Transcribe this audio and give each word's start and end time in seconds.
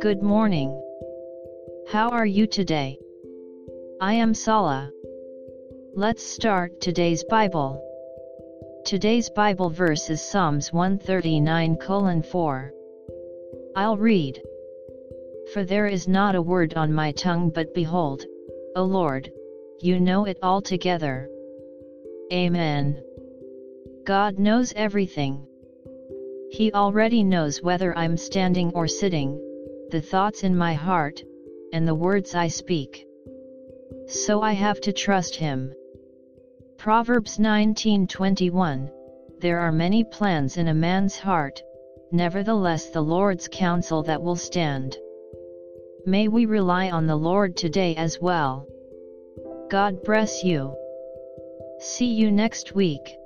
Good 0.00 0.22
morning. 0.22 0.70
How 1.88 2.08
are 2.08 2.24
you 2.24 2.46
today? 2.46 2.98
I 4.00 4.14
am 4.14 4.32
Sala. 4.32 4.90
Let's 5.94 6.22
start 6.22 6.80
today's 6.80 7.24
Bible. 7.24 7.84
Today's 8.86 9.28
Bible 9.28 9.68
verse 9.68 10.08
is 10.08 10.22
Psalms 10.22 10.72
139 10.72 12.22
4. 12.22 12.72
I'll 13.76 13.98
read. 13.98 14.40
For 15.52 15.62
there 15.62 15.88
is 15.88 16.08
not 16.08 16.34
a 16.34 16.40
word 16.40 16.72
on 16.72 16.90
my 16.90 17.12
tongue 17.12 17.50
but 17.50 17.74
behold, 17.74 18.24
O 18.76 18.84
Lord, 18.84 19.30
you 19.80 20.00
know 20.00 20.24
it 20.24 20.38
altogether. 20.42 21.28
Amen. 22.32 23.02
God 24.04 24.38
knows 24.38 24.72
everything. 24.74 25.46
He 26.54 26.72
already 26.72 27.24
knows 27.24 27.64
whether 27.64 27.98
I'm 27.98 28.16
standing 28.16 28.70
or 28.74 28.86
sitting, 28.86 29.40
the 29.90 30.00
thoughts 30.00 30.44
in 30.44 30.56
my 30.56 30.72
heart, 30.72 31.20
and 31.72 31.84
the 31.84 31.96
words 31.96 32.36
I 32.36 32.46
speak. 32.46 33.08
So 34.06 34.40
I 34.40 34.52
have 34.52 34.80
to 34.82 34.92
trust 34.92 35.34
Him. 35.34 35.74
Proverbs 36.78 37.38
19:21 37.38 38.88
There 39.40 39.58
are 39.58 39.72
many 39.72 40.04
plans 40.04 40.56
in 40.56 40.68
a 40.68 40.74
man's 40.74 41.18
heart, 41.18 41.60
nevertheless 42.12 42.88
the 42.90 43.02
Lord's 43.02 43.48
counsel 43.48 44.04
that 44.04 44.22
will 44.22 44.36
stand. 44.36 44.96
May 46.06 46.28
we 46.28 46.46
rely 46.46 46.88
on 46.88 47.08
the 47.08 47.16
Lord 47.16 47.56
today 47.56 47.96
as 47.96 48.20
well. 48.20 48.68
God 49.70 50.04
bless 50.04 50.44
you. 50.44 50.76
See 51.80 52.14
you 52.14 52.30
next 52.30 52.76
week. 52.76 53.18